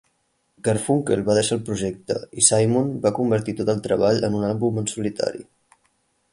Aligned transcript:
Garfunkel 0.67 1.21
va 1.27 1.35
deixar 1.39 1.57
el 1.57 1.61
projecte 1.67 2.17
i 2.41 2.45
Simon 2.49 2.89
va 3.05 3.13
convertir 3.19 3.57
tot 3.61 3.73
el 3.77 3.85
treball 3.89 4.21
en 4.31 4.39
un 4.41 4.51
àlbum 4.51 4.81
en 4.83 4.93
solitari. 4.97 5.47